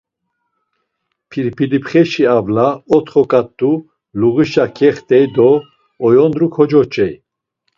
Pirpilipxeşi 1.29 2.23
avla, 2.37 2.67
otxo 2.95 3.23
ǩat̆u 3.31 3.71
luğişişa 4.19 4.65
kext̆ey 4.77 5.25
do 5.35 5.49
oyondru 6.05 6.47
kocoç̌ey. 6.55 7.13